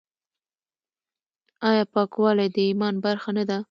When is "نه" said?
3.37-3.43